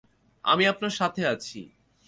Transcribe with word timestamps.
আমি 0.45 0.63
আপনার 0.65 0.93
সাথে 0.99 1.21
আছি। 1.27 1.59